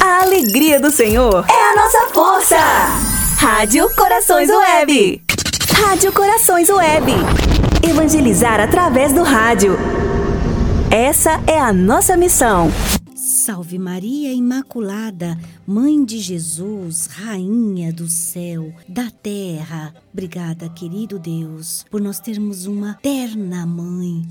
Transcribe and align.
A 0.00 0.22
alegria 0.22 0.78
do 0.78 0.92
Senhor 0.92 1.44
é 1.48 1.70
a 1.70 1.74
nossa 1.74 2.14
força. 2.14 2.56
Rádio 3.36 3.88
Corações 3.96 4.48
Web. 4.48 5.20
Rádio 5.74 6.12
Corações 6.12 6.70
Web. 6.70 7.12
Evangelizar 7.82 8.60
através 8.60 9.12
do 9.12 9.24
rádio. 9.24 9.76
Essa 10.88 11.42
é 11.48 11.58
a 11.58 11.72
nossa 11.72 12.16
missão. 12.16 12.70
Salve 13.16 13.76
Maria 13.76 14.32
Imaculada, 14.32 15.36
Mãe 15.66 16.04
de 16.04 16.18
Jesus, 16.20 17.06
Rainha 17.06 17.92
do 17.92 18.08
céu, 18.08 18.72
da 18.88 19.10
terra. 19.10 19.92
Obrigada, 20.12 20.68
querido 20.68 21.18
Deus, 21.18 21.84
por 21.90 22.00
nós 22.00 22.20
termos 22.20 22.66
uma 22.66 22.94
terna 23.02 23.66
mãe. 23.66 24.22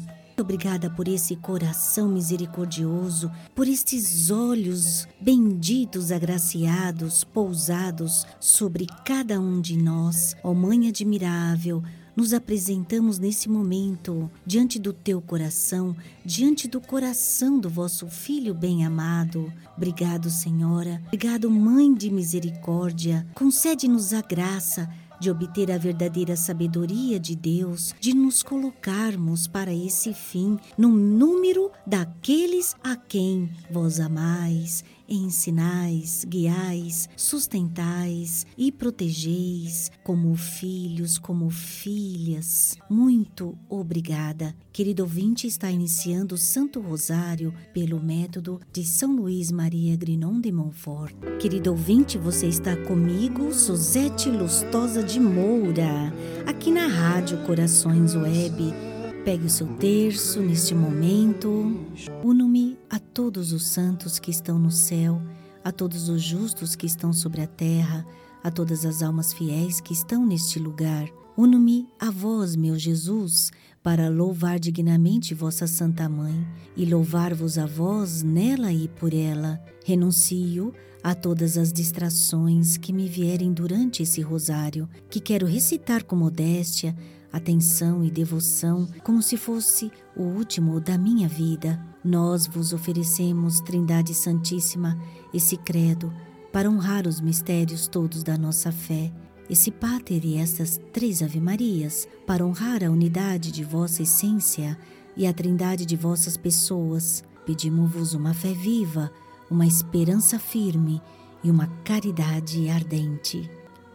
Obrigada 0.41 0.89
por 0.89 1.07
esse 1.07 1.35
coração 1.35 2.09
misericordioso, 2.09 3.31
por 3.53 3.67
estes 3.67 4.31
olhos 4.31 5.07
benditos, 5.19 6.11
agraciados, 6.11 7.23
pousados 7.23 8.25
sobre 8.39 8.88
cada 9.05 9.39
um 9.39 9.61
de 9.61 9.77
nós. 9.77 10.35
Ó 10.43 10.52
Mãe 10.52 10.88
admirável, 10.88 11.83
nos 12.16 12.33
apresentamos 12.33 13.19
nesse 13.19 13.47
momento 13.47 14.31
diante 14.43 14.80
do 14.80 14.91
teu 14.91 15.21
coração, 15.21 15.95
diante 16.25 16.67
do 16.67 16.81
coração 16.81 17.59
do 17.59 17.69
vosso 17.69 18.08
filho 18.08 18.55
bem-amado. 18.55 19.53
Obrigado, 19.77 20.31
Senhora. 20.31 21.03
Obrigado, 21.05 21.52
Mãe 21.52 21.94
de 21.94 22.09
misericórdia. 22.09 23.27
Concede-nos 23.35 24.11
a 24.11 24.21
graça 24.21 24.89
de 25.21 25.30
obter 25.30 25.71
a 25.71 25.77
verdadeira 25.77 26.35
sabedoria 26.35 27.20
de 27.20 27.35
Deus, 27.35 27.93
de 27.99 28.11
nos 28.11 28.41
colocarmos 28.41 29.45
para 29.45 29.71
esse 29.71 30.16
fim 30.16 30.57
no 30.75 30.89
número 30.89 31.70
daqueles 31.85 32.75
a 32.84 32.95
quem 32.95 33.52
vós 33.70 33.99
amais 33.99 34.84
ensinais, 35.15 36.25
guiais, 36.27 37.09
sustentais 37.15 38.45
e 38.57 38.71
protegeis 38.71 39.91
como 40.03 40.33
filhos, 40.36 41.17
como 41.17 41.49
filhas. 41.49 42.77
Muito 42.89 43.58
obrigada. 43.69 44.55
Querido 44.71 45.03
ouvinte, 45.03 45.47
está 45.47 45.69
iniciando 45.69 46.36
o 46.36 46.38
Santo 46.38 46.80
Rosário 46.80 47.53
pelo 47.73 48.02
método 48.02 48.59
de 48.71 48.86
São 48.86 49.16
Luís 49.16 49.52
Maria 49.52 49.95
Grinon 49.97 50.39
de 50.39 50.52
Montfort. 50.52 51.14
Querido 51.39 51.71
ouvinte, 51.71 52.17
você 52.17 52.47
está 52.47 52.75
comigo, 52.75 53.53
Suzete 53.53 54.30
Lustosa 54.30 55.03
de 55.03 55.19
Moura, 55.19 56.14
aqui 56.47 56.71
na 56.71 56.88
Rádio 56.88 57.38
Corações 57.45 58.16
Web 58.16 58.91
Pegue 59.23 59.45
o 59.45 59.50
seu 59.50 59.67
terço 59.77 60.39
neste 60.39 60.73
momento. 60.73 61.86
Uno-me 62.23 62.75
a 62.89 62.97
todos 62.97 63.53
os 63.53 63.67
santos 63.67 64.17
que 64.17 64.31
estão 64.31 64.58
no 64.58 64.72
céu, 64.72 65.22
a 65.64 65.72
todos 65.72 66.09
os 66.09 66.23
justos 66.23 66.75
que 66.75 66.88
estão 66.88 67.14
sobre 67.14 67.42
a 67.42 67.45
terra, 67.47 68.03
a 68.44 68.49
todas 68.49 68.83
as 68.83 69.03
almas 69.03 69.31
fiéis 69.31 69.80
que 69.80 69.94
estão 69.94 70.25
neste 70.25 70.58
lugar. 70.58 71.08
Uno-me 71.38 71.88
a 71.99 72.09
vós, 72.09 72.55
meu 72.55 72.80
Jesus, 72.80 73.52
para 73.83 74.09
louvar 74.09 74.59
dignamente 74.59 75.36
vossa 75.36 75.67
Santa 75.67 76.09
Mãe 76.09 76.47
e 76.75 76.83
louvar-vos 76.83 77.59
a 77.59 77.67
vós 77.67 78.23
nela 78.23 78.73
e 78.73 78.88
por 78.88 79.14
ela. 79.14 79.64
Renuncio 79.86 80.73
a 81.03 81.14
todas 81.14 81.59
as 81.59 81.72
distrações 81.72 82.75
que 82.75 82.92
me 82.92 83.08
vierem 83.08 83.53
durante 83.53 84.02
esse 84.02 84.22
rosário, 84.22 84.89
que 85.11 85.19
quero 85.19 85.45
recitar 85.45 86.03
com 86.03 86.16
modéstia 86.16 86.95
atenção 87.31 88.03
e 88.03 88.11
devoção 88.11 88.87
como 89.03 89.21
se 89.21 89.37
fosse 89.37 89.91
o 90.15 90.23
último 90.23 90.79
da 90.79 90.97
minha 90.97 91.27
vida. 91.27 91.79
Nós 92.03 92.47
vos 92.47 92.73
oferecemos, 92.73 93.61
Trindade 93.61 94.13
Santíssima, 94.13 94.99
esse 95.33 95.55
credo 95.57 96.11
para 96.52 96.69
honrar 96.69 97.07
os 97.07 97.21
mistérios 97.21 97.87
todos 97.87 98.23
da 98.23 98.37
nossa 98.37 98.71
fé, 98.71 99.11
esse 99.49 99.71
Pater 99.71 100.25
e 100.25 100.37
essas 100.37 100.79
três 100.91 101.21
Ave-Marias, 101.21 102.07
para 102.25 102.45
honrar 102.45 102.83
a 102.83 102.89
unidade 102.89 103.52
de 103.52 103.64
vossa 103.64 104.03
essência 104.03 104.77
e 105.15 105.25
a 105.25 105.33
trindade 105.33 105.86
de 105.86 105.95
vossas 105.95 106.37
pessoas. 106.37 107.23
Pedimos-vos 107.45 108.14
uma 108.14 108.33
fé 108.33 108.53
viva, 108.53 109.11
uma 109.49 109.65
esperança 109.65 110.37
firme 110.37 111.02
e 111.43 111.49
uma 111.49 111.67
caridade 111.83 112.70
ardente. 112.70 113.49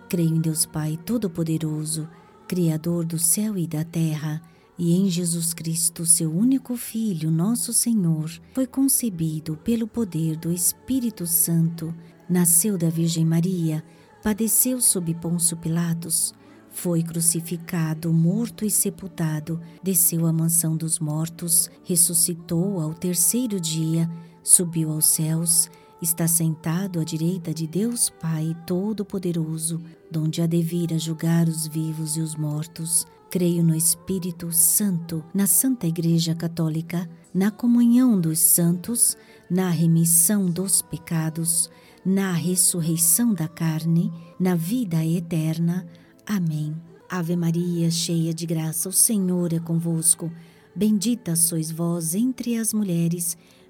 Creio 0.09 0.35
em 0.35 0.41
Deus 0.41 0.67
Pai 0.67 0.99
Todo-Poderoso, 1.05 2.09
Criador 2.47 3.05
do 3.05 3.19
céu 3.19 3.59
e 3.59 3.67
da 3.67 3.85
terra, 3.85 4.41
e 4.79 4.95
em 4.95 5.11
Jesus 5.11 5.53
Cristo, 5.53 6.07
seu 6.07 6.31
único 6.31 6.77
Filho, 6.77 7.29
nosso 7.31 7.73
Senhor, 7.73 8.31
foi 8.55 8.67
concebido 8.67 9.57
pelo 9.65 9.89
poder 9.89 10.37
do 10.37 10.53
Espírito 10.53 11.27
Santo, 11.27 11.93
nasceu 12.29 12.79
da 12.79 12.89
Virgem 12.89 13.25
Maria, 13.25 13.83
padeceu 14.23 14.81
sob 14.81 15.13
Pôncio 15.15 15.57
Pilatos, 15.57 16.33
foi 16.71 17.03
crucificado, 17.03 18.13
morto 18.13 18.65
e 18.65 18.71
sepultado, 18.71 19.61
desceu 19.83 20.25
à 20.25 20.33
mansão 20.33 20.77
dos 20.77 21.01
mortos, 21.01 21.69
ressuscitou 21.83 22.81
ao 22.81 22.95
terceiro 22.95 23.59
dia, 23.59 24.09
subiu 24.43 24.93
aos 24.93 25.07
céus, 25.07 25.69
está 26.01 26.29
sentado 26.29 27.01
à 27.01 27.05
direita 27.05 27.55
de 27.55 27.67
Deus 27.67 28.11
Pai 28.11 28.57
Todo-Poderoso, 28.67 29.81
donde 30.11 30.43
há 30.43 30.47
de 30.47 30.63
vir 30.63 30.93
a 30.93 30.99
julgar 30.99 31.49
os 31.49 31.67
vivos 31.67 32.17
e 32.17 32.21
os 32.21 32.35
mortos. 32.35 33.07
Creio 33.31 33.63
no 33.63 33.75
Espírito 33.75 34.53
Santo, 34.53 35.25
na 35.35 35.47
Santa 35.47 35.87
Igreja 35.87 36.35
Católica, 36.35 37.09
na 37.35 37.51
comunhão 37.51 38.21
dos 38.21 38.39
santos, 38.39 39.17
na 39.51 39.69
remissão 39.69 40.47
dos 40.47 40.81
pecados, 40.81 41.71
na 42.05 42.33
ressurreição 42.33 43.35
da 43.35 43.49
carne, 43.49 44.13
na 44.39 44.55
vida 44.55 45.05
eterna. 45.05 45.87
Amém. 46.27 46.77
Ave 47.09 47.37
Maria, 47.37 47.91
cheia 47.91 48.35
de 48.35 48.47
graça, 48.47 48.89
o 48.89 48.93
Senhor 48.93 49.53
é 49.53 49.59
convosco. 49.59 50.31
Bendita 50.75 51.35
sois 51.35 51.71
vós 51.71 52.15
entre 52.15 52.57
as 52.57 52.73
mulheres, 52.73 53.37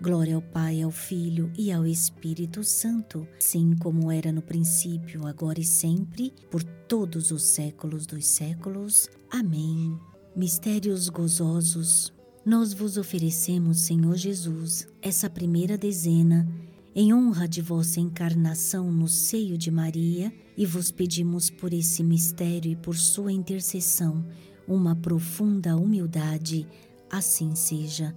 Glória 0.00 0.36
ao 0.36 0.42
Pai, 0.42 0.82
ao 0.82 0.90
Filho 0.90 1.50
e 1.58 1.72
ao 1.72 1.86
Espírito 1.86 2.62
Santo, 2.62 3.26
assim 3.36 3.74
como 3.76 4.10
era 4.12 4.30
no 4.30 4.42
princípio, 4.42 5.26
agora 5.26 5.60
e 5.60 5.64
sempre, 5.64 6.32
por 6.50 6.62
todos 6.62 7.30
os 7.30 7.42
séculos 7.42 8.06
dos 8.06 8.26
séculos. 8.26 9.08
Amém. 9.30 9.98
Mistérios 10.36 11.08
gozosos 11.08 12.12
nós 12.48 12.72
vos 12.72 12.96
oferecemos, 12.96 13.80
Senhor 13.80 14.16
Jesus, 14.16 14.88
essa 15.02 15.28
primeira 15.28 15.76
dezena 15.76 16.48
em 16.94 17.12
honra 17.12 17.46
de 17.46 17.60
vossa 17.60 18.00
encarnação 18.00 18.90
no 18.90 19.06
seio 19.06 19.58
de 19.58 19.70
Maria 19.70 20.32
e 20.56 20.64
vos 20.64 20.90
pedimos 20.90 21.50
por 21.50 21.74
esse 21.74 22.02
mistério 22.02 22.72
e 22.72 22.74
por 22.74 22.96
sua 22.96 23.30
intercessão 23.30 24.24
uma 24.66 24.96
profunda 24.96 25.76
humildade. 25.76 26.66
Assim 27.10 27.54
seja. 27.54 28.16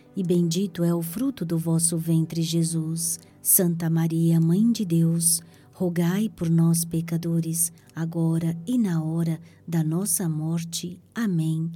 bendito 0.23 0.83
é 0.83 0.93
o 0.93 1.01
fruto 1.01 1.45
do 1.45 1.57
vosso 1.57 1.97
ventre, 1.97 2.41
Jesus. 2.41 3.17
Santa 3.41 3.89
Maria, 3.89 4.41
Mãe 4.41 4.71
de 4.71 4.83
Deus, 4.83 5.41
rogai 5.71 6.29
por 6.29 6.49
nós, 6.49 6.83
pecadores, 6.83 7.71
agora 7.95 8.55
e 8.67 8.77
na 8.77 9.03
hora 9.03 9.39
da 9.65 9.83
nossa 9.83 10.27
morte. 10.27 10.99
Amém. 11.15 11.71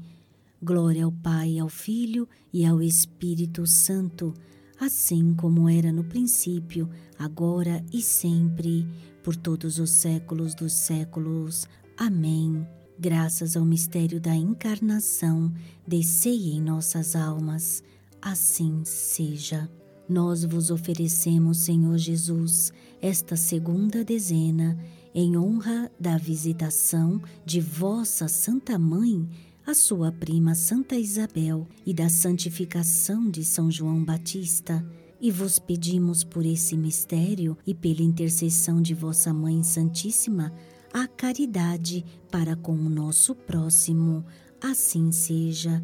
Glória 0.62 1.06
ao 1.06 1.12
Pai, 1.12 1.58
ao 1.58 1.70
Filho 1.70 2.28
e 2.52 2.66
ao 2.66 2.82
Espírito 2.82 3.66
Santo, 3.66 4.34
assim 4.80 5.34
como 5.34 5.70
era 5.70 5.92
no 5.92 6.04
princípio, 6.04 6.90
agora 7.18 7.84
e 7.92 8.02
sempre, 8.02 8.86
por 9.24 9.36
todos 9.36 9.80
os 9.80 9.92
séculos 9.92 10.54
dos 10.54 10.74
séculos. 10.74 11.68
Amém. 11.98 12.68
Graças 13.00 13.56
ao 13.58 13.66
mistério 13.66 14.20
da 14.20 14.36
encarnação, 14.36 15.54
descei 15.88 16.52
em 16.52 16.62
nossas 16.62 17.16
almas 17.16 17.82
assim 18.26 18.84
seja. 18.84 19.70
Nós 20.10 20.44
vos 20.44 20.72
oferecemos, 20.72 21.60
Senhor 21.60 21.96
Jesus, 21.98 22.74
esta 23.00 23.36
segunda 23.36 24.04
dezena, 24.04 24.76
em 25.14 25.38
honra 25.38 25.92
da 26.00 26.18
visitação 26.18 27.22
de 27.46 27.62
vossa 27.62 28.28
Santa 28.28 28.80
Mãe, 28.80 29.30
a 29.66 29.76
sua 29.76 30.12
prima 30.12 30.56
Santa 30.56 30.96
Isabel, 30.96 31.68
e 31.86 31.94
da 31.94 32.10
santificação 32.10 33.30
de 33.30 33.46
São 33.46 33.70
João 33.70 34.04
Batista. 34.04 34.84
E 35.22 35.30
vos 35.30 35.60
pedimos 35.60 36.24
por 36.24 36.46
esse 36.46 36.76
mistério 36.76 37.56
e 37.66 37.76
pela 37.76 38.02
intercessão 38.02 38.82
de 38.82 38.96
vossa 38.96 39.32
Mãe 39.34 39.62
Santíssima, 39.62 40.52
a 40.92 41.08
caridade 41.08 42.04
para 42.32 42.56
com 42.56 42.74
o 42.74 42.90
nosso 42.90 43.36
próximo. 43.36 44.26
Assim 44.60 45.12
seja. 45.12 45.84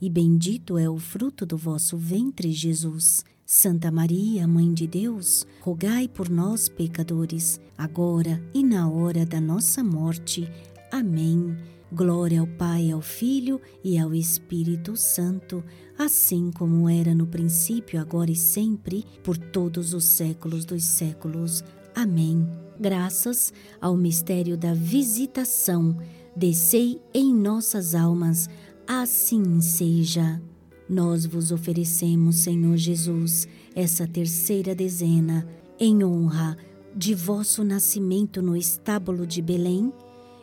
e 0.00 0.08
bendito 0.08 0.78
é 0.78 0.88
o 0.88 0.98
fruto 0.98 1.44
do 1.44 1.56
vosso 1.56 1.96
ventre, 1.96 2.52
Jesus. 2.52 3.24
Santa 3.44 3.90
Maria, 3.90 4.46
Mãe 4.46 4.74
de 4.74 4.86
Deus, 4.86 5.46
rogai 5.62 6.06
por 6.06 6.28
nós, 6.28 6.68
pecadores, 6.68 7.58
agora 7.78 8.42
e 8.52 8.62
na 8.62 8.90
hora 8.90 9.24
da 9.24 9.40
nossa 9.40 9.82
morte. 9.82 10.46
Amém. 10.92 11.56
Glória 11.90 12.40
ao 12.40 12.46
Pai, 12.46 12.90
ao 12.90 13.00
Filho 13.00 13.58
e 13.82 13.98
ao 13.98 14.14
Espírito 14.14 14.94
Santo, 14.98 15.64
assim 15.98 16.50
como 16.50 16.90
era 16.90 17.14
no 17.14 17.26
princípio, 17.26 17.98
agora 17.98 18.30
e 18.30 18.36
sempre, 18.36 19.06
por 19.24 19.38
todos 19.38 19.94
os 19.94 20.04
séculos 20.04 20.66
dos 20.66 20.84
séculos. 20.84 21.64
Amém. 21.94 22.46
Graças 22.78 23.52
ao 23.80 23.96
mistério 23.96 24.58
da 24.58 24.74
visitação, 24.74 25.96
descei 26.36 27.00
em 27.14 27.34
nossas 27.34 27.94
almas, 27.94 28.48
assim 28.88 29.60
seja. 29.60 30.40
Nós 30.88 31.26
vos 31.26 31.52
oferecemos, 31.52 32.36
Senhor 32.36 32.78
Jesus, 32.78 33.46
essa 33.74 34.08
terceira 34.08 34.74
dezena, 34.74 35.46
em 35.78 36.02
honra 36.02 36.56
de 36.96 37.14
vosso 37.14 37.62
nascimento 37.62 38.40
no 38.40 38.56
estábulo 38.56 39.26
de 39.26 39.42
Belém, 39.42 39.92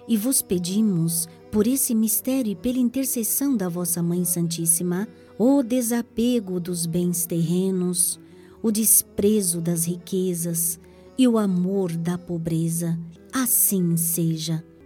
e 0.07 0.15
vos 0.15 0.43
pedimos, 0.43 1.27
por 1.51 1.65
esse 1.65 1.95
mistério 1.95 2.51
e 2.51 2.55
pela 2.55 2.77
intercessão 2.77 3.57
da 3.57 3.67
vossa 3.67 4.03
Mãe 4.03 4.23
Santíssima, 4.23 5.07
o 5.39 5.63
desapego 5.63 6.59
dos 6.59 6.85
bens 6.85 7.25
terrenos, 7.25 8.19
o 8.61 8.71
desprezo 8.71 9.59
das 9.59 9.85
riquezas, 9.85 10.79
e 11.17 11.27
o 11.27 11.39
amor 11.39 11.91
da 11.93 12.17
pobreza. 12.17 12.99
Assim 13.33 13.97
seja. 13.97 14.63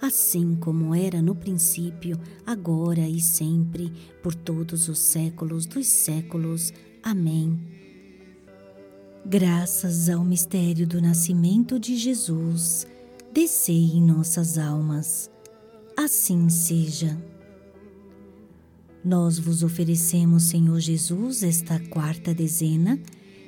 assim 0.00 0.56
como 0.56 0.94
era 0.94 1.22
no 1.22 1.34
princípio, 1.34 2.18
agora 2.44 3.08
e 3.08 3.20
sempre, 3.20 3.92
por 4.22 4.34
todos 4.34 4.88
os 4.88 4.98
séculos 4.98 5.66
dos 5.66 5.86
séculos. 5.86 6.72
Amém. 7.02 7.58
Graças 9.24 10.08
ao 10.08 10.24
mistério 10.24 10.86
do 10.86 11.00
nascimento 11.00 11.80
de 11.80 11.96
Jesus, 11.96 12.86
descei 13.32 13.92
em 13.94 14.02
nossas 14.02 14.56
almas. 14.56 15.30
Assim 15.96 16.48
seja. 16.48 17.16
Nós 19.04 19.38
vos 19.38 19.62
oferecemos, 19.62 20.44
Senhor 20.44 20.78
Jesus, 20.78 21.42
esta 21.42 21.78
quarta 21.78 22.34
dezena, 22.34 23.00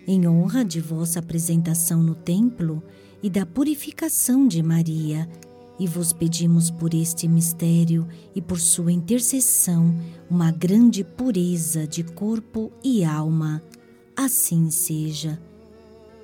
em 0.07 0.27
honra 0.27 0.65
de 0.65 0.81
vossa 0.81 1.19
apresentação 1.19 2.03
no 2.03 2.15
templo 2.15 2.83
e 3.23 3.29
da 3.29 3.45
purificação 3.45 4.49
de 4.49 4.63
Maria 4.63 5.29
e 5.79 5.87
vos 5.87 6.13
pedimos 6.13 6.71
por 6.71 6.93
este 6.93 7.29
mistério 7.29 8.07
e 8.35 8.43
por 8.43 8.59
sua 8.59 8.91
intercessão 8.91 9.95
uma 10.29 10.51
grande 10.51 11.05
pureza 11.05 11.87
de 11.87 12.03
corpo 12.03 12.73
e 12.83 13.05
alma. 13.05 13.63
Assim 14.17 14.71
seja. 14.71 15.41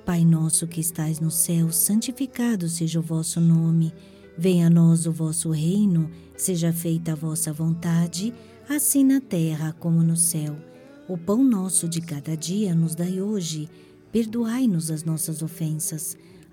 Pai 0.05 0.25
nosso 0.25 0.67
que 0.67 0.81
estais 0.81 1.19
no 1.19 1.31
céu, 1.31 1.71
santificado 1.71 2.67
seja 2.67 2.99
o 2.99 3.03
vosso 3.03 3.39
nome. 3.39 3.93
Venha 4.37 4.67
a 4.67 4.69
nós 4.69 5.05
o 5.05 5.11
vosso 5.11 5.49
reino, 5.49 6.11
seja 6.37 6.73
feita 6.73 7.13
a 7.13 7.15
vossa 7.15 7.53
vontade, 7.53 8.33
assim 8.69 9.03
na 9.03 9.21
terra 9.21 9.73
como 9.79 10.03
no 10.03 10.17
céu. 10.17 10.55
O 11.07 11.17
pão 11.17 11.43
nosso 11.43 11.87
de 11.87 12.01
cada 12.01 12.35
dia 12.35 12.75
nos 12.75 12.93
dai 12.93 13.21
hoje. 13.21 13.69
Perdoai-nos 14.11 14.91
as 14.91 15.03
nossas 15.03 15.41
ofensas 15.41 16.17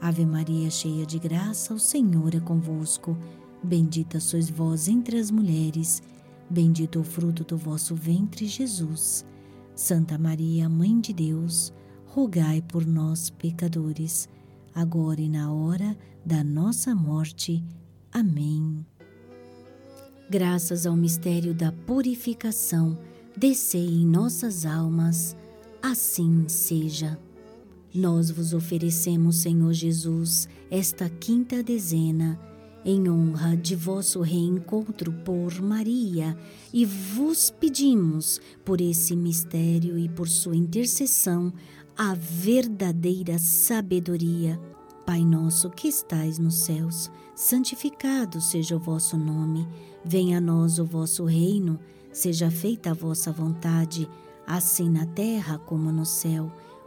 Ave 0.00 0.24
Maria, 0.24 0.70
cheia 0.70 1.04
de 1.04 1.18
graça, 1.18 1.74
o 1.74 1.78
Senhor 1.78 2.34
é 2.34 2.40
convosco. 2.40 3.16
Bendita 3.62 4.18
sois 4.18 4.48
vós 4.48 4.88
entre 4.88 5.18
as 5.18 5.30
mulheres, 5.30 6.02
bendito 6.48 7.00
o 7.00 7.04
fruto 7.04 7.44
do 7.44 7.56
vosso 7.56 7.94
ventre, 7.94 8.46
Jesus. 8.46 9.26
Santa 9.74 10.16
Maria, 10.16 10.70
Mãe 10.70 10.98
de 10.98 11.12
Deus, 11.12 11.70
rogai 12.06 12.62
por 12.62 12.86
nós, 12.86 13.28
pecadores, 13.28 14.26
agora 14.74 15.20
e 15.20 15.28
na 15.28 15.52
hora 15.52 15.94
da 16.24 16.42
nossa 16.42 16.94
morte. 16.94 17.62
Amém. 18.10 18.84
Graças 20.30 20.86
ao 20.86 20.96
mistério 20.96 21.52
da 21.52 21.72
purificação, 21.72 22.98
descei 23.36 23.86
em 23.86 24.06
nossas 24.06 24.64
almas, 24.64 25.36
assim 25.82 26.48
seja. 26.48 27.18
Nós 27.94 28.30
vos 28.30 28.54
oferecemos, 28.54 29.36
Senhor 29.36 29.72
Jesus, 29.72 30.48
esta 30.70 31.08
quinta 31.08 31.60
dezena, 31.60 32.38
em 32.84 33.10
honra 33.10 33.56
de 33.56 33.74
vosso 33.74 34.20
reencontro 34.20 35.12
por 35.24 35.60
Maria, 35.60 36.38
e 36.72 36.86
vos 36.86 37.50
pedimos, 37.50 38.40
por 38.64 38.80
esse 38.80 39.16
mistério 39.16 39.98
e 39.98 40.08
por 40.08 40.28
sua 40.28 40.54
intercessão, 40.54 41.52
a 41.96 42.14
verdadeira 42.14 43.38
sabedoria. 43.38 44.58
Pai 45.04 45.24
nosso 45.24 45.68
que 45.68 45.88
estais 45.88 46.38
nos 46.38 46.60
céus, 46.60 47.10
santificado 47.34 48.40
seja 48.40 48.76
o 48.76 48.78
vosso 48.78 49.16
nome, 49.16 49.66
venha 50.04 50.38
a 50.38 50.40
nós 50.40 50.78
o 50.78 50.84
vosso 50.84 51.24
reino, 51.24 51.78
seja 52.12 52.50
feita 52.50 52.92
a 52.92 52.94
vossa 52.94 53.32
vontade, 53.32 54.08
assim 54.46 54.88
na 54.88 55.06
terra 55.06 55.58
como 55.58 55.90
no 55.90 56.06
céu. 56.06 56.52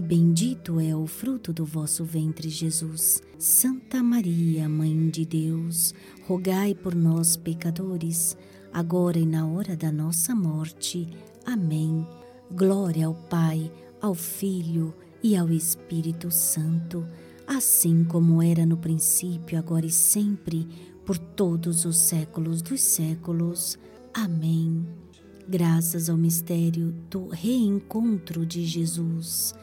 bendito 0.00 0.80
é 0.80 0.94
o 0.96 1.06
fruto 1.06 1.52
do 1.52 1.64
vosso 1.66 2.04
ventre, 2.04 2.48
Jesus. 2.48 3.20
Santa 3.38 4.02
Maria, 4.02 4.68
Mãe 4.68 5.10
de 5.10 5.26
Deus, 5.26 5.92
rogai 6.26 6.74
por 6.74 6.94
nós, 6.94 7.36
pecadores, 7.36 8.36
agora 8.72 9.18
e 9.18 9.26
na 9.26 9.46
hora 9.46 9.76
da 9.76 9.92
nossa 9.92 10.34
morte. 10.34 11.08
Amém. 11.44 12.06
Glória 12.50 13.06
ao 13.06 13.14
Pai, 13.14 13.70
ao 14.00 14.14
Filho 14.14 14.94
e 15.22 15.36
ao 15.36 15.50
Espírito 15.50 16.30
Santo 16.30 17.06
assim 17.46 18.04
como 18.04 18.42
era 18.42 18.64
no 18.64 18.76
princípio, 18.76 19.58
agora 19.58 19.86
e 19.86 19.90
sempre, 19.90 20.66
por 21.04 21.18
todos 21.18 21.84
os 21.84 21.98
séculos 21.98 22.62
dos 22.62 22.80
séculos. 22.80 23.78
Amém. 24.14 24.86
Graças 25.48 26.08
ao 26.08 26.16
mistério 26.16 26.94
do 27.10 27.28
reencontro 27.28 28.46
de 28.46 28.64
Jesus, 28.64 29.54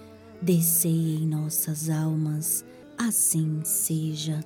descei 0.41 1.17
em 1.17 1.28
nossas 1.28 1.89
almas, 1.89 2.63
assim 2.97 3.62
seja. 3.63 4.43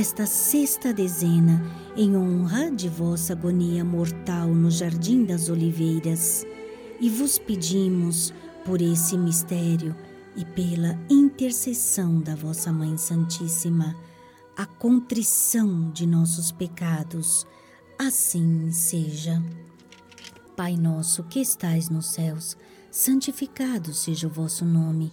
Esta 0.00 0.24
sexta 0.24 0.94
dezena 0.94 1.62
em 1.94 2.16
honra 2.16 2.70
de 2.70 2.88
vossa 2.88 3.34
agonia 3.34 3.84
mortal 3.84 4.48
no 4.48 4.70
Jardim 4.70 5.26
das 5.26 5.50
Oliveiras 5.50 6.46
e 6.98 7.10
vos 7.10 7.38
pedimos, 7.38 8.32
por 8.64 8.80
esse 8.80 9.18
mistério 9.18 9.94
e 10.34 10.42
pela 10.42 10.98
intercessão 11.10 12.18
da 12.18 12.34
vossa 12.34 12.72
Mãe 12.72 12.96
Santíssima, 12.96 13.94
a 14.56 14.64
contrição 14.64 15.90
de 15.90 16.06
nossos 16.06 16.50
pecados. 16.50 17.46
Assim 17.98 18.72
seja. 18.72 19.42
Pai 20.56 20.78
nosso 20.78 21.24
que 21.24 21.40
estais 21.40 21.90
nos 21.90 22.06
céus, 22.06 22.56
santificado 22.90 23.92
seja 23.92 24.28
o 24.28 24.30
vosso 24.30 24.64
nome. 24.64 25.12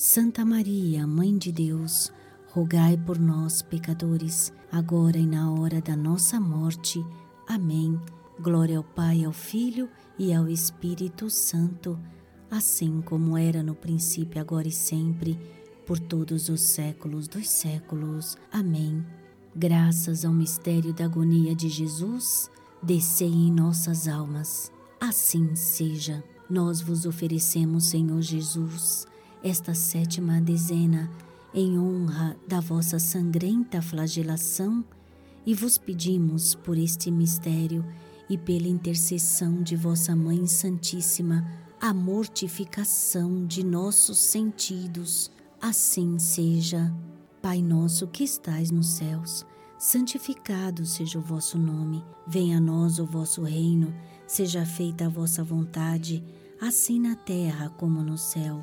Santa 0.00 0.44
Maria, 0.44 1.08
Mãe 1.08 1.36
de 1.36 1.50
Deus, 1.50 2.12
rogai 2.52 2.96
por 2.96 3.18
nós, 3.18 3.62
pecadores, 3.62 4.52
agora 4.70 5.18
e 5.18 5.26
na 5.26 5.52
hora 5.52 5.80
da 5.80 5.96
nossa 5.96 6.38
morte. 6.38 7.04
Amém. 7.48 8.00
Glória 8.38 8.78
ao 8.78 8.84
Pai, 8.84 9.24
ao 9.24 9.32
Filho 9.32 9.88
e 10.16 10.32
ao 10.32 10.48
Espírito 10.48 11.28
Santo, 11.28 11.98
assim 12.48 13.00
como 13.00 13.36
era 13.36 13.60
no 13.60 13.74
princípio, 13.74 14.40
agora 14.40 14.68
e 14.68 14.70
sempre, 14.70 15.36
por 15.84 15.98
todos 15.98 16.48
os 16.48 16.60
séculos 16.60 17.26
dos 17.26 17.48
séculos. 17.50 18.38
Amém. 18.52 19.04
Graças 19.52 20.24
ao 20.24 20.32
mistério 20.32 20.92
da 20.92 21.06
agonia 21.06 21.56
de 21.56 21.68
Jesus, 21.68 22.48
descei 22.80 23.32
em 23.32 23.50
nossas 23.50 24.06
almas. 24.06 24.70
Assim 25.00 25.56
seja. 25.56 26.22
Nós 26.48 26.80
vos 26.80 27.04
oferecemos, 27.04 27.86
Senhor 27.86 28.22
Jesus, 28.22 29.08
esta 29.42 29.74
sétima 29.74 30.40
dezena 30.40 31.10
em 31.54 31.78
honra 31.78 32.36
da 32.46 32.60
vossa 32.60 32.98
sangrenta 32.98 33.80
flagelação 33.80 34.84
e 35.46 35.54
vos 35.54 35.78
pedimos 35.78 36.54
por 36.54 36.76
este 36.76 37.10
mistério 37.10 37.84
e 38.28 38.36
pela 38.36 38.68
intercessão 38.68 39.62
de 39.62 39.74
vossa 39.74 40.14
Mãe 40.14 40.46
Santíssima 40.46 41.46
a 41.80 41.94
mortificação 41.94 43.46
de 43.46 43.64
nossos 43.64 44.18
sentidos. 44.18 45.30
Assim 45.60 46.18
seja. 46.18 46.94
Pai 47.40 47.62
nosso 47.62 48.08
que 48.08 48.24
estais 48.24 48.70
nos 48.70 48.88
céus, 48.88 49.46
santificado 49.78 50.84
seja 50.84 51.20
o 51.20 51.22
vosso 51.22 51.56
nome. 51.56 52.04
Venha 52.26 52.58
a 52.58 52.60
nós 52.60 52.98
o 52.98 53.06
vosso 53.06 53.42
reino. 53.42 53.94
Seja 54.26 54.66
feita 54.66 55.06
a 55.06 55.08
vossa 55.08 55.42
vontade, 55.42 56.22
assim 56.60 57.00
na 57.00 57.14
terra 57.14 57.70
como 57.70 58.02
no 58.02 58.18
céu. 58.18 58.62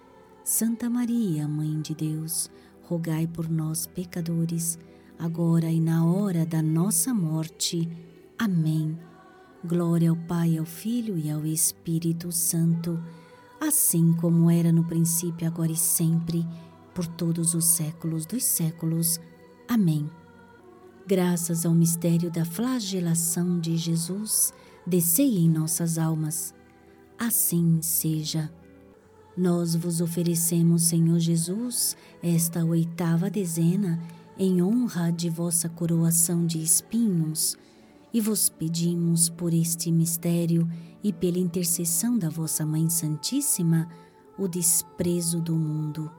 Santa 0.43 0.89
Maria, 0.89 1.47
Mãe 1.47 1.79
de 1.81 1.93
Deus, 1.93 2.49
rogai 2.81 3.27
por 3.27 3.47
nós, 3.47 3.85
pecadores, 3.85 4.79
agora 5.19 5.69
e 5.69 5.79
na 5.79 6.03
hora 6.03 6.47
da 6.47 6.63
nossa 6.63 7.13
morte. 7.13 7.87
Amém. 8.39 8.97
Glória 9.63 10.09
ao 10.09 10.15
Pai, 10.15 10.57
ao 10.57 10.65
Filho 10.65 11.15
e 11.15 11.29
ao 11.29 11.45
Espírito 11.45 12.31
Santo, 12.31 12.99
assim 13.59 14.13
como 14.13 14.49
era 14.49 14.71
no 14.71 14.83
princípio, 14.83 15.45
agora 15.45 15.71
e 15.71 15.77
sempre, 15.77 16.43
por 16.95 17.05
todos 17.05 17.53
os 17.53 17.65
séculos 17.65 18.25
dos 18.25 18.43
séculos. 18.43 19.19
Amém. 19.69 20.09
Graças 21.05 21.67
ao 21.67 21.73
mistério 21.75 22.31
da 22.31 22.45
flagelação 22.45 23.59
de 23.59 23.77
Jesus, 23.77 24.51
descei 24.87 25.37
em 25.37 25.47
nossas 25.47 25.99
almas. 25.99 26.51
Assim 27.19 27.79
seja. 27.79 28.51
Nós 29.41 29.73
vos 29.73 30.01
oferecemos, 30.01 30.83
Senhor 30.83 31.17
Jesus, 31.17 31.97
esta 32.21 32.63
oitava 32.63 33.27
dezena 33.27 33.99
em 34.37 34.61
honra 34.61 35.09
de 35.09 35.31
vossa 35.31 35.67
coroação 35.67 36.45
de 36.45 36.61
espinhos 36.61 37.57
e 38.13 38.21
vos 38.21 38.49
pedimos 38.49 39.29
por 39.29 39.51
este 39.51 39.91
mistério 39.91 40.69
e 41.03 41.11
pela 41.11 41.39
intercessão 41.39 42.19
da 42.19 42.29
vossa 42.29 42.63
Mãe 42.63 42.87
Santíssima 42.87 43.89
o 44.37 44.47
desprezo 44.47 45.41
do 45.41 45.55
mundo. 45.55 46.11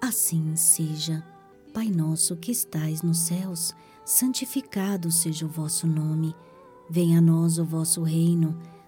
Assim 0.00 0.56
seja. 0.56 1.24
Pai 1.72 1.86
nosso 1.86 2.34
que 2.34 2.50
estais 2.50 3.02
nos 3.02 3.18
céus, 3.18 3.72
santificado 4.04 5.12
seja 5.12 5.46
o 5.46 5.48
vosso 5.48 5.86
nome. 5.86 6.34
Venha 6.90 7.18
a 7.18 7.22
nós 7.22 7.56
o 7.56 7.64
vosso 7.64 8.02
reino. 8.02 8.58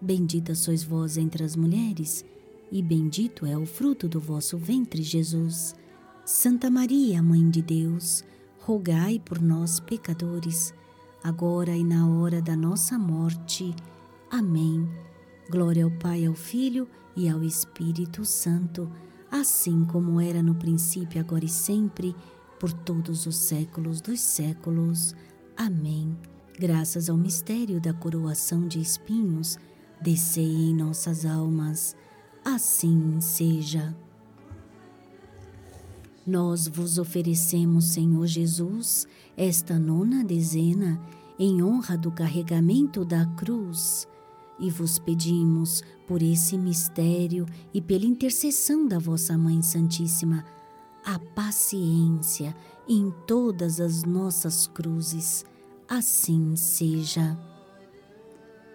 Bendita 0.00 0.54
sois 0.54 0.82
vós 0.82 1.16
entre 1.16 1.44
as 1.44 1.56
mulheres, 1.56 2.24
e 2.72 2.82
bendito 2.82 3.44
é 3.44 3.56
o 3.56 3.66
fruto 3.66 4.08
do 4.08 4.20
vosso 4.20 4.56
ventre, 4.56 5.02
Jesus. 5.02 5.74
Santa 6.24 6.70
Maria, 6.70 7.22
Mãe 7.22 7.50
de 7.50 7.60
Deus, 7.60 8.24
rogai 8.60 9.20
por 9.24 9.40
nós, 9.40 9.80
pecadores, 9.80 10.72
agora 11.22 11.76
e 11.76 11.84
na 11.84 12.08
hora 12.08 12.40
da 12.40 12.56
nossa 12.56 12.98
morte. 12.98 13.74
Amém. 14.30 14.88
Glória 15.50 15.84
ao 15.84 15.90
Pai, 15.90 16.24
ao 16.24 16.34
Filho 16.34 16.88
e 17.16 17.28
ao 17.28 17.42
Espírito 17.42 18.24
Santo 18.24 18.88
assim 19.30 19.84
como 19.84 20.20
era 20.20 20.42
no 20.42 20.54
princípio, 20.54 21.20
agora 21.20 21.44
e 21.44 21.48
sempre, 21.48 22.14
por 22.58 22.72
todos 22.72 23.26
os 23.26 23.36
séculos 23.36 24.00
dos 24.00 24.20
séculos. 24.20 25.14
Amém. 25.56 26.16
Graças 26.58 27.08
ao 27.08 27.16
mistério 27.16 27.80
da 27.80 27.92
coroação 27.94 28.66
de 28.66 28.80
espinhos, 28.80 29.56
descei 30.00 30.70
em 30.70 30.74
nossas 30.74 31.24
almas. 31.24 31.96
Assim 32.44 33.20
seja. 33.20 33.94
Nós 36.26 36.68
vos 36.68 36.98
oferecemos, 36.98 37.86
Senhor 37.86 38.26
Jesus, 38.26 39.06
esta 39.36 39.78
nona 39.78 40.22
dezena 40.24 41.00
em 41.38 41.62
honra 41.62 41.96
do 41.96 42.10
carregamento 42.12 43.04
da 43.04 43.26
cruz 43.36 44.06
e 44.60 44.70
vos 44.70 44.98
pedimos, 44.98 45.82
por 46.06 46.22
esse 46.22 46.58
mistério 46.58 47.46
e 47.72 47.80
pela 47.80 48.04
intercessão 48.04 48.86
da 48.86 48.98
vossa 48.98 49.36
Mãe 49.38 49.62
Santíssima, 49.62 50.44
a 51.04 51.18
paciência 51.18 52.54
em 52.86 53.10
todas 53.26 53.80
as 53.80 54.04
nossas 54.04 54.66
cruzes. 54.66 55.44
Assim 55.88 56.54
seja. 56.56 57.49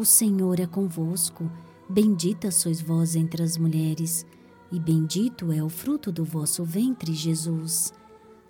o 0.00 0.04
Senhor 0.06 0.58
é 0.58 0.66
convosco, 0.66 1.50
bendita 1.86 2.50
sois 2.50 2.80
vós 2.80 3.14
entre 3.14 3.42
as 3.42 3.58
mulheres, 3.58 4.24
e 4.72 4.80
bendito 4.80 5.52
é 5.52 5.62
o 5.62 5.68
fruto 5.68 6.10
do 6.10 6.24
vosso 6.24 6.64
ventre, 6.64 7.12
Jesus. 7.12 7.92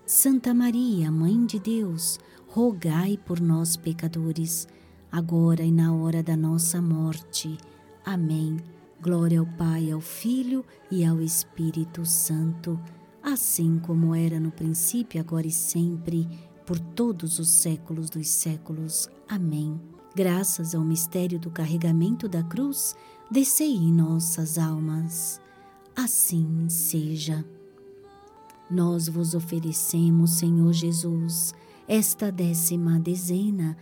Santa 0.06 0.54
Maria, 0.54 1.10
Mãe 1.10 1.44
de 1.44 1.58
Deus, 1.58 2.20
rogai 2.46 3.18
por 3.26 3.40
nós, 3.40 3.76
pecadores, 3.76 4.68
agora 5.10 5.64
e 5.64 5.72
na 5.72 5.92
hora 5.92 6.22
da 6.22 6.36
nossa 6.36 6.80
morte. 6.80 7.58
Amém. 8.04 8.56
Glória 9.02 9.40
ao 9.40 9.46
Pai, 9.46 9.90
ao 9.90 10.00
Filho 10.00 10.64
e 10.88 11.04
ao 11.04 11.20
Espírito 11.20 12.06
Santo, 12.06 12.78
assim 13.20 13.80
como 13.80 14.14
era 14.14 14.38
no 14.38 14.52
princípio, 14.52 15.20
agora 15.20 15.48
e 15.48 15.52
sempre, 15.52 16.28
por 16.64 16.78
todos 16.78 17.40
os 17.40 17.50
séculos 17.50 18.08
dos 18.08 18.28
séculos. 18.28 19.08
Amém. 19.28 19.99
Graças 20.22 20.74
ao 20.74 20.84
mistério 20.84 21.38
do 21.38 21.50
carregamento 21.50 22.28
da 22.28 22.42
cruz, 22.42 22.94
descei 23.30 23.74
em 23.74 23.90
nossas 23.90 24.58
almas. 24.58 25.40
Assim 25.96 26.68
seja. 26.68 27.42
Nós 28.70 29.08
vos 29.08 29.34
oferecemos, 29.34 30.32
Senhor 30.32 30.74
Jesus, 30.74 31.54
esta 31.88 32.30
décima 32.30 33.00
dezena, 33.00 33.78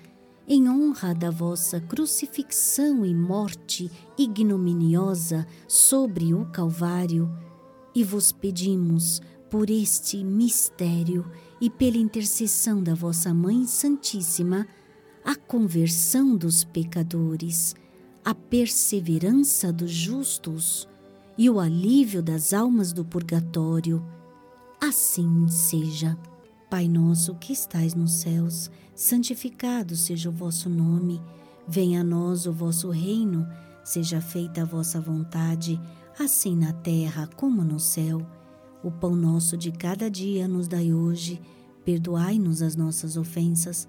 em 0.46 0.70
honra 0.70 1.12
da 1.12 1.28
vossa 1.28 1.80
crucifixão 1.80 3.04
e 3.04 3.12
morte 3.12 3.90
ignominiosa 4.16 5.44
sobre 5.66 6.32
o 6.34 6.46
Calvário, 6.52 7.28
e 7.92 8.04
vos 8.04 8.30
pedimos, 8.30 9.20
por 9.50 9.68
este 9.70 10.22
mistério 10.22 11.28
e 11.60 11.68
pela 11.68 11.96
intercessão 11.96 12.80
da 12.80 12.94
vossa 12.94 13.34
Mãe 13.34 13.64
Santíssima, 13.64 14.68
a 15.24 15.34
conversão 15.34 16.36
dos 16.36 16.64
pecadores, 16.64 17.74
a 18.24 18.34
perseverança 18.34 19.72
dos 19.72 19.90
justos 19.90 20.88
e 21.36 21.48
o 21.48 21.60
alívio 21.60 22.22
das 22.22 22.52
almas 22.52 22.92
do 22.92 23.04
purgatório. 23.04 24.04
Assim 24.80 25.48
seja. 25.48 26.16
Pai 26.70 26.86
nosso 26.86 27.34
que 27.36 27.52
estais 27.52 27.94
nos 27.94 28.12
céus, 28.20 28.70
santificado 28.94 29.96
seja 29.96 30.28
o 30.28 30.32
vosso 30.32 30.68
nome. 30.68 31.22
Venha 31.66 32.02
a 32.02 32.04
nós 32.04 32.46
o 32.46 32.52
vosso 32.52 32.90
reino. 32.90 33.46
Seja 33.82 34.20
feita 34.20 34.62
a 34.62 34.66
vossa 34.66 35.00
vontade, 35.00 35.80
assim 36.18 36.54
na 36.54 36.74
terra 36.74 37.26
como 37.36 37.64
no 37.64 37.80
céu. 37.80 38.26
O 38.84 38.90
pão 38.90 39.16
nosso 39.16 39.56
de 39.56 39.72
cada 39.72 40.10
dia 40.10 40.46
nos 40.46 40.68
dai 40.68 40.92
hoje. 40.92 41.40
Perdoai-nos 41.84 42.60
as 42.60 42.76
nossas 42.76 43.16
ofensas 43.16 43.88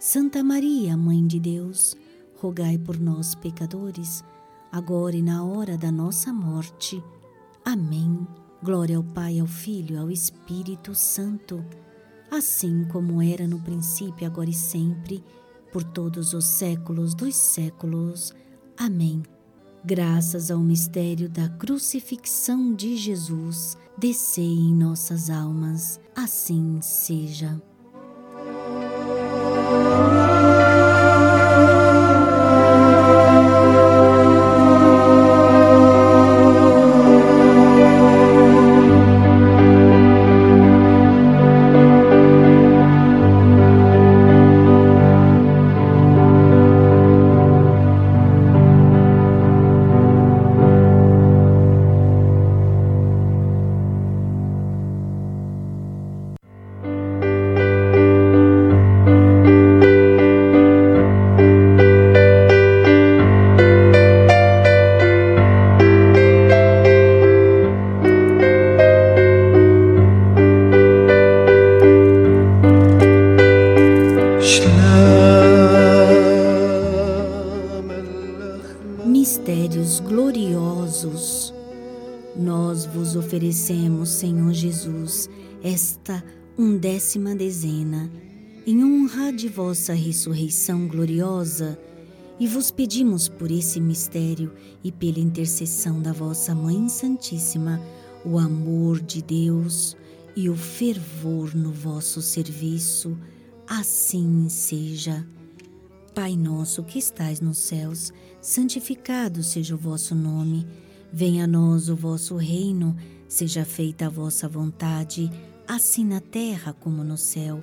Santa 0.00 0.44
Maria, 0.44 0.96
Mãe 0.96 1.26
de 1.26 1.40
Deus, 1.40 1.96
rogai 2.36 2.78
por 2.78 3.00
nós, 3.00 3.34
pecadores, 3.34 4.22
agora 4.70 5.16
e 5.16 5.22
na 5.22 5.44
hora 5.44 5.76
da 5.76 5.90
nossa 5.90 6.32
morte. 6.32 7.02
Amém. 7.64 8.24
Glória 8.62 8.96
ao 8.96 9.02
Pai, 9.02 9.40
ao 9.40 9.46
Filho 9.48 10.00
ao 10.00 10.08
Espírito 10.08 10.94
Santo, 10.94 11.64
assim 12.30 12.84
como 12.84 13.20
era 13.20 13.48
no 13.48 13.58
princípio, 13.58 14.24
agora 14.24 14.48
e 14.48 14.54
sempre, 14.54 15.24
por 15.72 15.82
todos 15.82 16.32
os 16.32 16.46
séculos 16.46 17.12
dos 17.12 17.34
séculos. 17.34 18.32
Amém. 18.76 19.20
Graças 19.84 20.48
ao 20.48 20.60
mistério 20.60 21.28
da 21.28 21.48
crucifixão 21.48 22.72
de 22.72 22.96
Jesus, 22.96 23.76
descei 23.98 24.44
em 24.44 24.72
nossas 24.72 25.28
almas, 25.28 25.98
assim 26.14 26.80
seja. 26.80 27.60
Vossa 89.88 89.94
ressurreição 89.94 90.86
gloriosa, 90.86 91.78
e 92.38 92.46
vos 92.46 92.70
pedimos 92.70 93.26
por 93.26 93.50
esse 93.50 93.80
mistério 93.80 94.52
e 94.84 94.92
pela 94.92 95.18
intercessão 95.18 96.00
da 96.02 96.12
vossa 96.12 96.54
Mãe 96.54 96.88
Santíssima, 96.88 97.80
o 98.24 98.38
amor 98.38 99.00
de 99.00 99.22
Deus 99.22 99.96
e 100.36 100.50
o 100.50 100.56
fervor 100.56 101.54
no 101.54 101.72
vosso 101.72 102.20
serviço, 102.20 103.16
assim 103.66 104.48
seja. 104.50 105.26
Pai 106.14 106.36
nosso 106.36 106.82
que 106.82 106.98
estais 106.98 107.40
nos 107.40 107.58
céus, 107.58 108.12
santificado 108.42 109.42
seja 109.42 109.74
o 109.74 109.78
vosso 109.78 110.14
nome. 110.14 110.66
Venha 111.10 111.44
a 111.44 111.46
nós 111.46 111.88
o 111.88 111.96
vosso 111.96 112.36
reino, 112.36 112.94
seja 113.26 113.64
feita 113.64 114.06
a 114.06 114.10
vossa 114.10 114.46
vontade, 114.48 115.30
assim 115.66 116.04
na 116.04 116.20
terra 116.20 116.74
como 116.74 117.02
no 117.02 117.16
céu. 117.16 117.62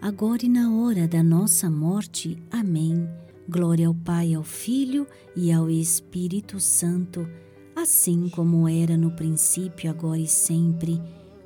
agora 0.00 0.44
e 0.44 0.48
na 0.48 0.72
hora 0.72 1.06
da 1.08 1.22
nossa 1.22 1.70
morte. 1.70 2.36
Amém. 2.50 3.08
Glória 3.48 3.86
ao 3.86 3.94
Pai, 3.94 4.34
ao 4.34 4.42
Filho 4.42 5.06
e 5.34 5.52
ao 5.52 5.70
Espírito 5.70 6.58
Santo, 6.58 7.28
assim 7.74 8.28
como 8.28 8.68
era 8.68 8.96
no 8.96 9.12
princípio, 9.12 9.88
agora 9.88 10.18
e 10.18 10.26
sempre, 10.26 11.00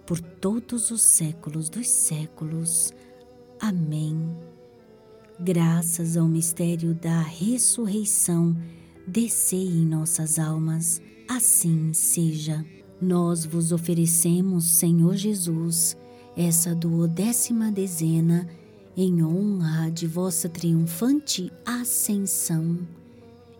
por 0.07 0.21
todos 0.21 0.91
os 0.91 1.03
séculos 1.03 1.69
dos 1.69 1.89
séculos. 1.89 2.93
Amém. 3.61 4.35
Graças 5.39 6.17
ao 6.17 6.27
mistério 6.27 6.95
da 6.95 7.21
ressurreição, 7.21 8.57
descei 9.07 9.69
em 9.69 9.87
nossas 9.87 10.39
almas, 10.39 11.01
assim 11.29 11.93
seja. 11.93 12.65
Nós 13.01 13.45
vos 13.45 13.73
oferecemos, 13.73 14.67
Senhor 14.67 15.17
Jesus, 15.17 15.97
essa 16.37 16.75
duodécima 16.75 17.71
dezena 17.71 18.49
em 18.97 19.25
honra 19.25 19.91
de 19.91 20.07
vossa 20.07 20.49
triunfante 20.49 21.53
ascensão. 21.65 22.79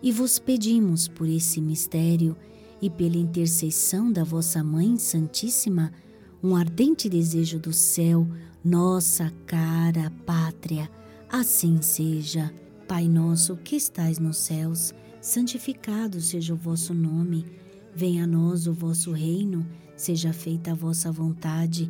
E 0.01 0.11
vos 0.11 0.39
pedimos 0.39 1.07
por 1.07 1.27
esse 1.27 1.61
mistério 1.61 2.35
e 2.81 2.89
pela 2.89 3.17
intercessão 3.17 4.11
da 4.11 4.23
vossa 4.23 4.63
Mãe 4.63 4.97
Santíssima, 4.97 5.91
um 6.43 6.55
ardente 6.55 7.07
desejo 7.07 7.59
do 7.59 7.71
céu, 7.71 8.27
nossa 8.63 9.31
cara 9.45 10.11
pátria. 10.25 10.89
Assim 11.29 11.81
seja. 11.81 12.51
Pai 12.87 13.07
nosso 13.07 13.55
que 13.55 13.77
estais 13.77 14.19
nos 14.19 14.35
céus, 14.37 14.93
santificado 15.21 16.19
seja 16.19 16.53
o 16.53 16.57
vosso 16.57 16.93
nome. 16.93 17.45
Venha 17.95 18.25
a 18.25 18.27
nós 18.27 18.67
o 18.67 18.73
vosso 18.73 19.13
reino, 19.13 19.65
seja 19.95 20.33
feita 20.33 20.71
a 20.71 20.75
vossa 20.75 21.09
vontade, 21.09 21.89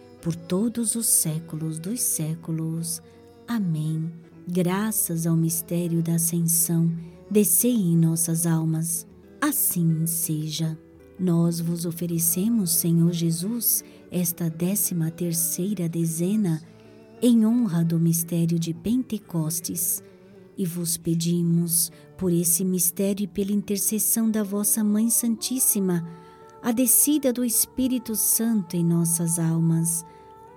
por 0.21 0.35
todos 0.35 0.95
os 0.95 1.07
séculos 1.07 1.79
dos 1.79 1.99
séculos. 2.01 3.01
Amém. 3.47 4.11
Graças 4.47 5.25
ao 5.25 5.35
mistério 5.35 6.01
da 6.01 6.15
Ascensão, 6.15 6.91
descei 7.29 7.75
em 7.75 7.97
nossas 7.97 8.45
almas. 8.45 9.07
Assim 9.39 10.05
seja. 10.05 10.77
Nós 11.19 11.59
vos 11.59 11.85
oferecemos, 11.85 12.71
Senhor 12.71 13.11
Jesus, 13.11 13.83
esta 14.09 14.49
décima 14.49 15.11
terceira 15.11 15.87
dezena, 15.87 16.61
em 17.21 17.45
honra 17.45 17.83
do 17.83 17.99
mistério 17.99 18.57
de 18.57 18.73
Pentecostes 18.73 20.03
e 20.57 20.65
vos 20.65 20.97
pedimos, 20.97 21.91
por 22.17 22.31
esse 22.31 22.63
mistério 22.65 23.23
e 23.23 23.27
pela 23.27 23.51
intercessão 23.51 24.29
da 24.29 24.43
vossa 24.43 24.83
Mãe 24.83 25.09
Santíssima, 25.09 26.07
a 26.61 26.71
descida 26.71 27.33
do 27.33 27.43
Espírito 27.43 28.15
Santo 28.15 28.75
em 28.75 28.83
nossas 28.83 29.39
almas. 29.39 30.05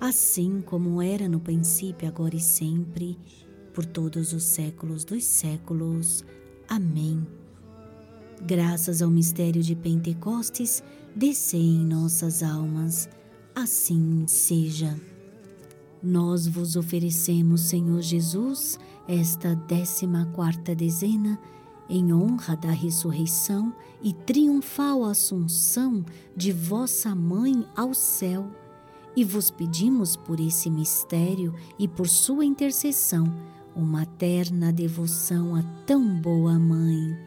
assim 0.00 0.60
como 0.60 1.02
era 1.02 1.28
no 1.28 1.40
princípio, 1.40 2.06
agora 2.06 2.36
e 2.36 2.40
sempre, 2.40 3.18
por 3.72 3.84
todos 3.84 4.32
os 4.32 4.44
séculos 4.44 5.04
dos 5.04 5.24
séculos. 5.24 6.24
Amém. 6.68 7.26
Graças 8.42 9.02
ao 9.02 9.10
mistério 9.10 9.62
de 9.62 9.74
Pentecostes, 9.74 10.82
descei 11.14 11.60
em 11.60 11.84
nossas 11.84 12.42
almas. 12.42 13.08
Assim 13.54 14.24
seja. 14.28 14.98
Nós 16.00 16.46
vos 16.46 16.76
oferecemos, 16.76 17.62
Senhor 17.62 18.00
Jesus, 18.00 18.78
esta 19.08 19.56
décima 19.56 20.26
quarta 20.26 20.74
dezena, 20.74 21.38
em 21.90 22.12
honra 22.12 22.54
da 22.54 22.70
ressurreição 22.70 23.74
e 24.00 24.12
triunfal 24.12 25.04
assunção 25.04 26.04
de 26.36 26.52
vossa 26.52 27.14
Mãe 27.16 27.66
ao 27.74 27.92
céu 27.94 28.48
e 29.18 29.24
vos 29.24 29.50
pedimos 29.50 30.14
por 30.14 30.38
esse 30.38 30.70
mistério 30.70 31.52
e 31.76 31.88
por 31.88 32.08
sua 32.08 32.44
intercessão 32.44 33.26
uma 33.74 34.06
terna 34.06 34.72
devoção 34.72 35.56
a 35.56 35.62
tão 35.84 36.20
boa 36.20 36.56
Mãe. 36.56 37.18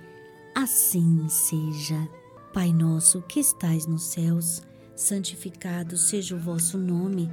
Assim 0.55 1.27
seja. 1.27 2.07
Pai 2.53 2.71
nosso 2.71 3.21
que 3.23 3.41
estais 3.41 3.85
nos 3.87 4.03
céus, 4.03 4.61
santificado 4.95 5.97
seja 5.97 6.33
o 6.33 6.39
vosso 6.39 6.77
nome. 6.77 7.29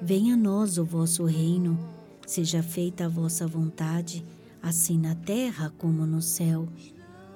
Venha 0.00 0.32
a 0.32 0.38
nós 0.38 0.78
o 0.78 0.84
vosso 0.86 1.26
reino. 1.26 1.78
Seja 2.26 2.62
feita 2.62 3.04
a 3.04 3.08
vossa 3.08 3.46
vontade, 3.46 4.24
assim 4.62 4.96
na 4.96 5.14
terra 5.14 5.70
como 5.76 6.06
no 6.06 6.22
céu. 6.22 6.66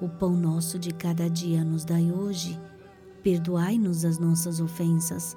O 0.01 0.09
pão 0.09 0.35
nosso 0.35 0.79
de 0.79 0.95
cada 0.95 1.29
dia 1.29 1.63
nos 1.63 1.85
dai 1.85 2.11
hoje. 2.11 2.59
Perdoai-nos 3.23 4.03
as 4.07 4.19
nossas 4.19 4.61
ofensas 4.61 5.37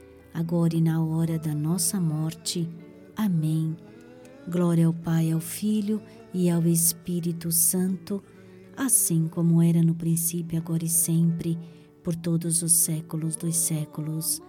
agora 0.33 0.75
e 0.75 0.81
na 0.81 1.03
hora 1.03 1.37
da 1.37 1.53
nossa 1.53 1.99
morte. 1.99 2.67
Amém. 3.15 3.75
Glória 4.49 4.87
ao 4.87 4.93
Pai, 4.93 5.31
ao 5.31 5.39
Filho 5.39 6.01
e 6.33 6.49
ao 6.49 6.63
Espírito 6.63 7.51
Santo 7.51 8.21
assim 8.81 9.27
como 9.27 9.61
era 9.61 9.81
no 9.83 9.93
princípio, 9.93 10.57
agora 10.57 10.83
e 10.83 10.89
sempre, 10.89 11.57
por 12.03 12.15
todos 12.15 12.61
os 12.61 12.71
séculos 12.73 13.35
dos 13.35 13.55
séculos. 13.55 14.41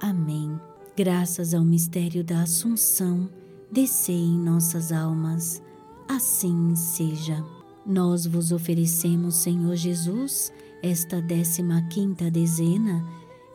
Amém. 0.00 0.58
Graças 0.96 1.54
ao 1.54 1.64
mistério 1.64 2.24
da 2.24 2.42
Assunção, 2.42 3.28
descei 3.70 4.16
em 4.16 4.38
nossas 4.38 4.90
almas. 4.90 5.62
Assim 6.08 6.74
seja. 6.74 7.44
Nós 7.84 8.26
vos 8.26 8.50
oferecemos, 8.50 9.36
Senhor 9.36 9.76
Jesus, 9.76 10.52
esta 10.82 11.22
décima 11.22 11.82
quinta 11.82 12.28
dezena, 12.28 13.04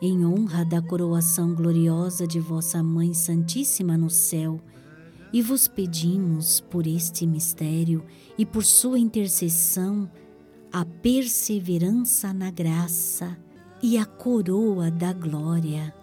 em 0.04 0.26
honra 0.26 0.64
da 0.64 0.82
coroação 0.82 1.54
gloriosa 1.54 2.26
de 2.26 2.40
vossa 2.40 2.82
Mãe 2.82 3.14
Santíssima 3.14 3.96
no 3.96 4.10
céu, 4.10 4.60
e 5.32 5.40
vos 5.40 5.68
pedimos, 5.68 6.58
por 6.58 6.88
este 6.88 7.24
mistério 7.24 8.04
e 8.36 8.44
por 8.44 8.64
sua 8.64 8.98
intercessão, 8.98 10.10
a 10.72 10.84
perseverança 10.84 12.32
na 12.32 12.50
graça 12.50 13.38
e 13.80 13.96
a 13.96 14.04
coroa 14.04 14.90
da 14.90 15.12
glória. 15.12 15.94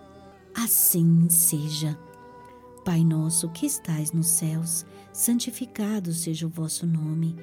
Assim 0.55 1.29
seja. 1.29 1.99
Pai 2.85 3.03
nosso 3.03 3.49
que 3.49 3.65
estais 3.65 4.13
nos 4.13 4.27
céus, 4.27 4.85
santificado 5.11 6.13
seja 6.13 6.47
o 6.47 6.49
vosso 6.49 6.87
nome. 6.87 7.35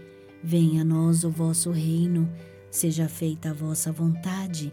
Venha 0.43 0.81
a 0.81 0.85
nós 0.85 1.23
o 1.23 1.31
vosso 1.31 1.71
reino, 1.71 2.33
seja 2.71 3.09
feita 3.11 3.51
a 3.51 3.55
vossa 3.55 3.93
vontade, 3.93 4.73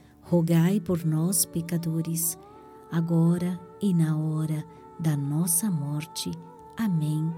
rogai 0.31 0.79
por 0.79 1.03
nós, 1.03 1.43
pecadores, 1.43 2.39
agora 2.89 3.59
e 3.81 3.93
na 3.93 4.17
hora 4.17 4.63
da 4.97 5.17
nossa 5.17 5.69
morte. 5.69 6.31
Amém. 6.77 7.29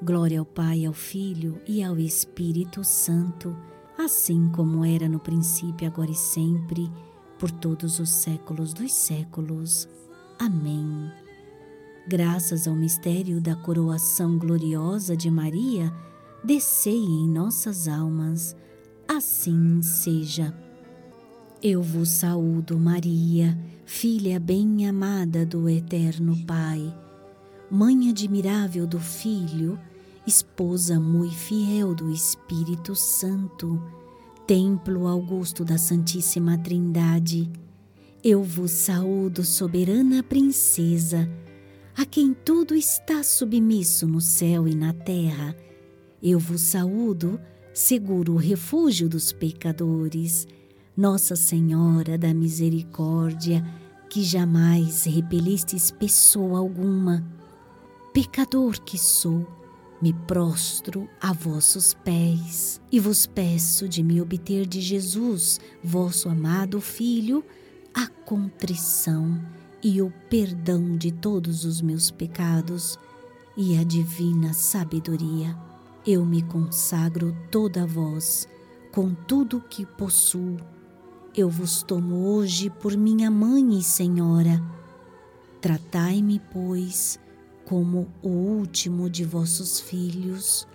Glória 0.00 0.38
ao 0.38 0.46
Pai, 0.46 0.86
ao 0.86 0.92
Filho 0.92 1.60
e 1.66 1.82
ao 1.82 1.98
Espírito 1.98 2.84
Santo, 2.84 3.56
assim 3.98 4.48
como 4.50 4.84
era 4.84 5.08
no 5.08 5.18
princípio, 5.18 5.88
agora 5.88 6.12
e 6.12 6.14
sempre, 6.14 6.88
por 7.36 7.50
todos 7.50 7.98
os 7.98 8.10
séculos 8.10 8.72
dos 8.72 8.92
séculos. 8.92 9.88
Amém. 10.38 11.10
Graças 12.06 12.68
ao 12.68 12.76
mistério 12.76 13.40
da 13.40 13.56
coroação 13.56 14.38
gloriosa 14.38 15.16
de 15.16 15.28
Maria, 15.28 15.92
descei 16.44 17.04
em 17.04 17.28
nossas 17.28 17.88
almas 17.88 18.54
assim 19.08 19.82
seja. 19.82 20.67
Eu 21.60 21.82
vos 21.82 22.10
saúdo, 22.10 22.78
Maria, 22.78 23.58
filha 23.84 24.38
bem-amada 24.38 25.44
do 25.44 25.68
Eterno 25.68 26.36
Pai, 26.46 26.96
mãe 27.68 28.08
admirável 28.10 28.86
do 28.86 29.00
Filho, 29.00 29.76
esposa 30.24 31.00
muito 31.00 31.34
fiel 31.34 31.96
do 31.96 32.12
Espírito 32.12 32.94
Santo, 32.94 33.82
templo 34.46 35.08
augusto 35.08 35.64
da 35.64 35.76
Santíssima 35.76 36.56
Trindade. 36.56 37.50
Eu 38.22 38.44
vos 38.44 38.70
saúdo, 38.70 39.42
soberana 39.42 40.22
princesa, 40.22 41.28
a 41.96 42.06
quem 42.06 42.34
tudo 42.34 42.72
está 42.72 43.24
submisso 43.24 44.06
no 44.06 44.20
céu 44.20 44.68
e 44.68 44.76
na 44.76 44.92
terra. 44.92 45.56
Eu 46.22 46.38
vos 46.38 46.60
saúdo, 46.60 47.40
seguro 47.74 48.36
refúgio 48.36 49.08
dos 49.08 49.32
pecadores, 49.32 50.46
Nossa 50.98 51.36
Senhora 51.36 52.18
da 52.18 52.34
Misericórdia, 52.34 53.64
que 54.10 54.24
jamais 54.24 55.04
repelistes 55.04 55.92
pessoa 55.92 56.58
alguma. 56.58 57.24
Pecador 58.12 58.80
que 58.80 58.98
sou, 58.98 59.46
me 60.02 60.12
prostro 60.12 61.08
a 61.20 61.32
vossos 61.32 61.94
pés 61.94 62.80
e 62.90 62.98
vos 62.98 63.26
peço 63.26 63.88
de 63.88 64.02
me 64.02 64.20
obter 64.20 64.66
de 64.66 64.80
Jesus, 64.80 65.60
vosso 65.84 66.28
amado 66.28 66.80
Filho, 66.80 67.44
a 67.94 68.08
contrição 68.08 69.40
e 69.80 70.02
o 70.02 70.12
perdão 70.28 70.96
de 70.96 71.12
todos 71.12 71.64
os 71.64 71.80
meus 71.80 72.10
pecados 72.10 72.98
e 73.56 73.78
a 73.78 73.84
divina 73.84 74.52
sabedoria 74.52 75.56
eu 76.04 76.26
me 76.26 76.42
consagro 76.42 77.36
toda 77.52 77.84
a 77.84 77.86
vós, 77.86 78.48
com 78.90 79.14
tudo 79.14 79.58
o 79.58 79.60
que 79.60 79.86
possuo. 79.86 80.56
Eu 81.38 81.48
vos 81.48 81.84
tomo 81.84 82.34
hoje 82.34 82.68
por 82.68 82.96
minha 82.96 83.30
mãe 83.30 83.78
e 83.78 83.80
senhora. 83.80 84.60
Tratai-me, 85.60 86.42
pois, 86.52 87.16
como 87.64 88.08
o 88.20 88.28
último 88.28 89.08
de 89.08 89.24
vossos 89.24 89.78
filhos 89.78 90.66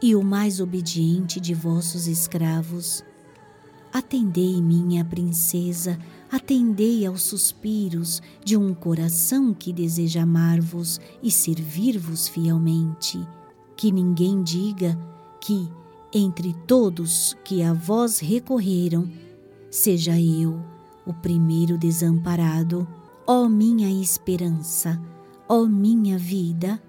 e 0.00 0.14
o 0.14 0.22
mais 0.22 0.60
obediente 0.60 1.40
de 1.40 1.52
vossos 1.52 2.06
escravos. 2.06 3.02
Atendei, 3.92 4.62
minha 4.62 5.04
princesa, 5.04 5.98
atendei 6.30 7.04
aos 7.04 7.22
suspiros 7.22 8.22
de 8.44 8.56
um 8.56 8.72
coração 8.72 9.52
que 9.52 9.72
deseja 9.72 10.22
amar-vos 10.22 11.00
e 11.20 11.28
servir-vos 11.28 12.28
fielmente 12.28 13.18
que 13.76 13.90
ninguém 13.90 14.44
diga 14.44 14.96
que, 15.40 15.68
entre 16.12 16.54
todos 16.68 17.36
que 17.44 17.64
a 17.64 17.72
vós 17.72 18.20
recorreram, 18.20 19.10
seja 19.74 20.12
eu 20.20 20.60
o 21.04 21.12
primeiro 21.12 21.76
desamparado, 21.76 22.86
ó 23.26 23.48
minha 23.48 23.90
esperança, 23.90 25.02
ó 25.48 25.64
minha 25.64 26.16
vida, 26.16 26.80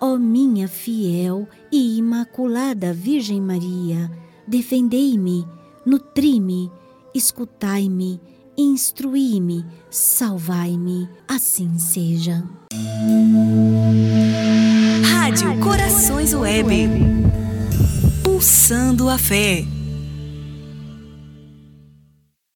ó 0.00 0.16
minha 0.16 0.68
fiel 0.68 1.48
e 1.70 1.98
imaculada 1.98 2.94
Virgem 2.94 3.40
Maria, 3.40 4.08
defendei-me, 4.46 5.44
nutri-me, 5.84 6.70
escutai-me, 7.12 8.20
instruí-me, 8.56 9.66
salvai-me, 9.90 11.08
assim 11.26 11.76
seja. 11.76 12.44
Rádio 15.10 15.58
Corações 15.58 16.32
Web. 16.32 16.88
Pulsando 18.22 19.08
a 19.08 19.18
fé. 19.18 19.66